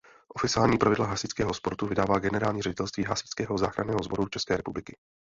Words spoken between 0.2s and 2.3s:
Oficiální pravidla hasičského sportu vydává